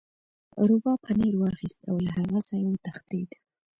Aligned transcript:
روباه 0.67 0.97
پنیر 1.05 1.35
واخیست 1.37 1.79
او 1.89 1.95
له 2.05 2.11
هغه 2.17 2.39
ځایه 2.49 2.67
وتښتید. 2.69 3.29